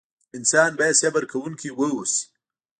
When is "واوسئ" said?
1.79-2.19